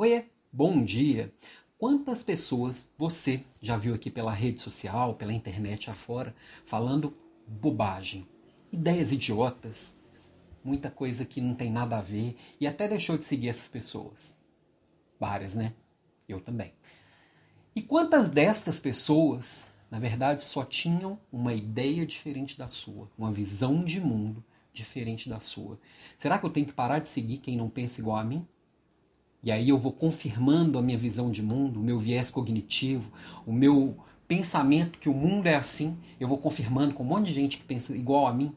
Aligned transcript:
Oiê, 0.00 0.26
bom 0.52 0.84
dia! 0.84 1.34
Quantas 1.76 2.22
pessoas 2.22 2.88
você 2.96 3.42
já 3.60 3.76
viu 3.76 3.92
aqui 3.92 4.12
pela 4.12 4.32
rede 4.32 4.60
social, 4.60 5.14
pela 5.14 5.32
internet 5.32 5.90
afora, 5.90 6.32
falando 6.64 7.18
bobagem, 7.48 8.24
ideias 8.72 9.10
idiotas, 9.10 9.96
muita 10.62 10.88
coisa 10.88 11.24
que 11.24 11.40
não 11.40 11.52
tem 11.52 11.72
nada 11.72 11.98
a 11.98 12.00
ver 12.00 12.36
e 12.60 12.66
até 12.68 12.86
deixou 12.86 13.18
de 13.18 13.24
seguir 13.24 13.48
essas 13.48 13.66
pessoas? 13.66 14.38
Várias, 15.18 15.56
né? 15.56 15.74
Eu 16.28 16.40
também. 16.40 16.72
E 17.74 17.82
quantas 17.82 18.30
destas 18.30 18.78
pessoas, 18.78 19.72
na 19.90 19.98
verdade, 19.98 20.44
só 20.44 20.64
tinham 20.64 21.18
uma 21.32 21.52
ideia 21.52 22.06
diferente 22.06 22.56
da 22.56 22.68
sua, 22.68 23.10
uma 23.18 23.32
visão 23.32 23.84
de 23.84 23.98
mundo 23.98 24.44
diferente 24.72 25.28
da 25.28 25.40
sua? 25.40 25.76
Será 26.16 26.38
que 26.38 26.46
eu 26.46 26.50
tenho 26.50 26.66
que 26.66 26.72
parar 26.72 27.00
de 27.00 27.08
seguir 27.08 27.38
quem 27.38 27.56
não 27.56 27.68
pensa 27.68 28.00
igual 28.00 28.18
a 28.18 28.22
mim? 28.22 28.46
E 29.42 29.52
aí 29.52 29.68
eu 29.68 29.78
vou 29.78 29.92
confirmando 29.92 30.78
a 30.78 30.82
minha 30.82 30.98
visão 30.98 31.30
de 31.30 31.42
mundo, 31.42 31.80
o 31.80 31.82
meu 31.82 31.98
viés 31.98 32.30
cognitivo, 32.30 33.10
o 33.46 33.52
meu 33.52 33.96
pensamento 34.26 34.98
que 34.98 35.08
o 35.08 35.14
mundo 35.14 35.46
é 35.46 35.54
assim, 35.54 35.96
eu 36.20 36.28
vou 36.28 36.38
confirmando 36.38 36.92
com 36.92 37.02
um 37.02 37.06
monte 37.06 37.26
de 37.26 37.34
gente 37.34 37.56
que 37.56 37.64
pensa 37.64 37.96
igual 37.96 38.26
a 38.26 38.32
mim. 38.32 38.52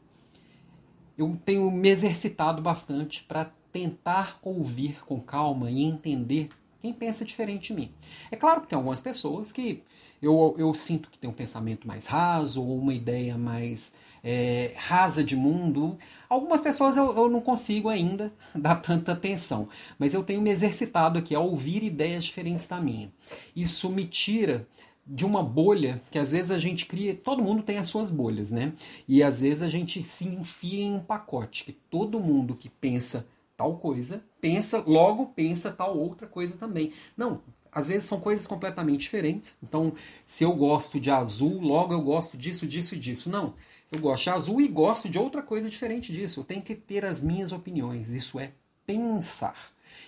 Eu 1.16 1.38
tenho 1.44 1.70
me 1.70 1.88
exercitado 1.88 2.60
bastante 2.60 3.22
para 3.22 3.50
tentar 3.72 4.38
ouvir 4.42 5.02
com 5.04 5.20
calma 5.20 5.70
e 5.70 5.82
entender 5.82 6.50
quem 6.80 6.92
pensa 6.92 7.24
diferente 7.24 7.68
de 7.68 7.80
mim. 7.80 7.90
É 8.30 8.36
claro 8.36 8.60
que 8.60 8.66
tem 8.66 8.76
algumas 8.76 9.00
pessoas 9.00 9.52
que 9.52 9.82
eu, 10.20 10.54
eu 10.58 10.74
sinto 10.74 11.08
que 11.08 11.18
tem 11.18 11.30
um 11.30 11.32
pensamento 11.32 11.86
mais 11.86 12.06
raso 12.06 12.62
ou 12.62 12.76
uma 12.76 12.92
ideia 12.92 13.38
mais 13.38 13.94
é, 14.22 14.72
rasa 14.76 15.24
de 15.24 15.34
mundo. 15.34 15.96
Algumas 16.28 16.62
pessoas 16.62 16.96
eu, 16.96 17.14
eu 17.16 17.28
não 17.28 17.40
consigo 17.40 17.88
ainda 17.88 18.32
dar 18.54 18.76
tanta 18.76 19.12
atenção, 19.12 19.68
mas 19.98 20.14
eu 20.14 20.22
tenho 20.22 20.40
me 20.40 20.50
exercitado 20.50 21.18
aqui 21.18 21.34
a 21.34 21.40
ouvir 21.40 21.82
ideias 21.82 22.24
diferentes 22.24 22.66
da 22.66 22.80
minha. 22.80 23.12
Isso 23.54 23.88
me 23.90 24.06
tira 24.06 24.66
de 25.06 25.24
uma 25.24 25.42
bolha 25.42 26.00
que 26.10 26.18
às 26.18 26.32
vezes 26.32 26.50
a 26.50 26.58
gente 26.58 26.86
cria, 26.86 27.14
todo 27.14 27.42
mundo 27.42 27.62
tem 27.62 27.76
as 27.76 27.88
suas 27.88 28.08
bolhas, 28.08 28.50
né? 28.50 28.72
E 29.08 29.22
às 29.22 29.40
vezes 29.40 29.62
a 29.62 29.68
gente 29.68 30.04
se 30.04 30.26
enfia 30.26 30.84
em 30.84 30.94
um 30.94 31.00
pacote 31.00 31.64
que 31.64 31.72
todo 31.72 32.20
mundo 32.20 32.54
que 32.54 32.68
pensa 32.68 33.26
tal 33.56 33.76
coisa, 33.76 34.24
pensa, 34.40 34.82
logo 34.86 35.26
pensa 35.26 35.70
tal 35.70 35.98
outra 35.98 36.26
coisa 36.26 36.56
também. 36.56 36.92
Não, 37.16 37.40
às 37.70 37.88
vezes 37.88 38.04
são 38.04 38.20
coisas 38.20 38.46
completamente 38.46 39.00
diferentes. 39.00 39.56
Então, 39.62 39.92
se 40.26 40.44
eu 40.44 40.54
gosto 40.54 41.00
de 41.00 41.10
azul, 41.10 41.60
logo 41.60 41.92
eu 41.92 42.02
gosto 42.02 42.36
disso, 42.36 42.66
disso 42.66 42.94
e 42.94 42.98
disso. 42.98 43.30
Não. 43.30 43.54
Eu 43.92 44.00
gosto 44.00 44.24
de 44.24 44.30
azul 44.30 44.60
e 44.62 44.68
gosto 44.68 45.06
de 45.06 45.18
outra 45.18 45.42
coisa 45.42 45.68
diferente 45.68 46.10
disso. 46.10 46.40
Eu 46.40 46.44
tenho 46.44 46.62
que 46.62 46.74
ter 46.74 47.04
as 47.04 47.22
minhas 47.22 47.52
opiniões. 47.52 48.08
Isso 48.08 48.40
é 48.40 48.52
pensar. 48.86 49.54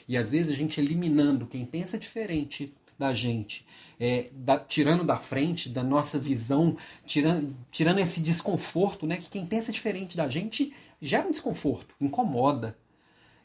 E 0.08 0.16
às 0.16 0.30
vezes 0.30 0.54
a 0.54 0.56
gente 0.56 0.80
eliminando 0.80 1.46
quem 1.46 1.66
pensa 1.66 1.98
diferente 1.98 2.74
da 2.98 3.14
gente, 3.14 3.66
é, 4.00 4.30
da, 4.32 4.58
tirando 4.58 5.04
da 5.04 5.18
frente 5.18 5.68
da 5.68 5.82
nossa 5.82 6.18
visão, 6.18 6.78
tirando, 7.04 7.54
tirando 7.70 7.98
esse 7.98 8.22
desconforto, 8.22 9.06
né? 9.06 9.18
Que 9.18 9.28
quem 9.28 9.44
pensa 9.44 9.70
diferente 9.70 10.16
da 10.16 10.30
gente 10.30 10.74
gera 11.00 11.28
um 11.28 11.32
desconforto, 11.32 11.94
incomoda. 12.00 12.78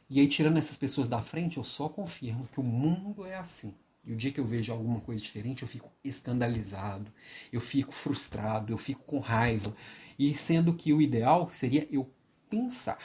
E 0.09 0.21
aí, 0.21 0.27
tirando 0.27 0.57
essas 0.57 0.77
pessoas 0.77 1.09
da 1.09 1.21
frente, 1.21 1.57
eu 1.57 1.65
só 1.65 1.89
confirmo 1.89 2.47
que 2.53 2.61
o 2.61 2.63
mundo 2.63 3.25
é 3.25 3.35
assim. 3.35 3.75
E 4.05 4.13
o 4.13 4.15
dia 4.15 4.31
que 4.31 4.39
eu 4.39 4.45
vejo 4.45 4.71
alguma 4.71 4.99
coisa 5.01 5.21
diferente, 5.21 5.61
eu 5.61 5.67
fico 5.67 5.91
escandalizado, 6.03 7.11
eu 7.51 7.59
fico 7.59 7.91
frustrado, 7.91 8.73
eu 8.73 8.77
fico 8.77 9.03
com 9.03 9.19
raiva, 9.19 9.75
e 10.17 10.33
sendo 10.33 10.73
que 10.73 10.93
o 10.93 11.01
ideal 11.01 11.49
seria 11.51 11.87
eu 11.91 12.11
pensar, 12.49 12.99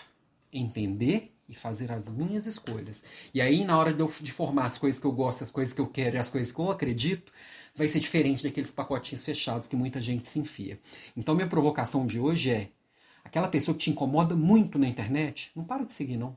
entender 0.52 1.34
e 1.48 1.54
fazer 1.54 1.92
as 1.92 2.10
minhas 2.10 2.46
escolhas. 2.46 3.04
E 3.32 3.40
aí, 3.40 3.64
na 3.64 3.78
hora 3.78 3.92
de, 3.92 4.00
eu, 4.00 4.12
de 4.20 4.32
formar 4.32 4.66
as 4.66 4.78
coisas 4.78 5.00
que 5.00 5.06
eu 5.06 5.12
gosto, 5.12 5.44
as 5.44 5.50
coisas 5.50 5.74
que 5.74 5.80
eu 5.80 5.86
quero 5.86 6.16
e 6.16 6.18
as 6.18 6.30
coisas 6.30 6.52
que 6.52 6.60
eu 6.60 6.70
acredito, 6.70 7.32
vai 7.74 7.88
ser 7.88 8.00
diferente 8.00 8.42
daqueles 8.42 8.70
pacotinhos 8.70 9.24
fechados 9.24 9.68
que 9.68 9.76
muita 9.76 10.00
gente 10.00 10.28
se 10.28 10.38
enfia. 10.38 10.80
Então, 11.16 11.34
minha 11.34 11.48
provocação 11.48 12.06
de 12.06 12.18
hoje 12.18 12.50
é: 12.50 12.70
aquela 13.22 13.48
pessoa 13.48 13.76
que 13.76 13.84
te 13.84 13.90
incomoda 13.90 14.34
muito 14.34 14.78
na 14.78 14.88
internet, 14.88 15.50
não 15.54 15.64
para 15.64 15.84
de 15.84 15.92
seguir, 15.92 16.16
não. 16.16 16.36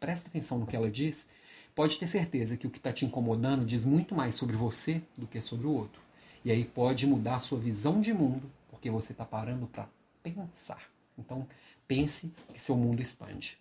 Presta 0.00 0.28
atenção 0.28 0.58
no 0.58 0.66
que 0.66 0.76
ela 0.76 0.90
diz. 0.90 1.28
Pode 1.74 1.98
ter 1.98 2.06
certeza 2.06 2.56
que 2.56 2.66
o 2.66 2.70
que 2.70 2.78
está 2.78 2.92
te 2.92 3.04
incomodando 3.04 3.64
diz 3.64 3.84
muito 3.84 4.14
mais 4.14 4.34
sobre 4.34 4.56
você 4.56 5.02
do 5.16 5.26
que 5.26 5.40
sobre 5.40 5.66
o 5.66 5.72
outro. 5.72 6.00
E 6.44 6.50
aí 6.50 6.64
pode 6.64 7.06
mudar 7.06 7.36
a 7.36 7.40
sua 7.40 7.58
visão 7.58 8.00
de 8.00 8.12
mundo, 8.12 8.50
porque 8.68 8.90
você 8.90 9.12
está 9.12 9.24
parando 9.24 9.66
para 9.66 9.88
pensar. 10.22 10.82
Então, 11.16 11.46
pense 11.86 12.32
que 12.52 12.60
seu 12.60 12.76
mundo 12.76 13.02
expande. 13.02 13.58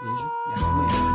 Beijo 0.00 0.30
e 0.50 0.52
até 0.54 0.64
amanhã. 0.64 1.11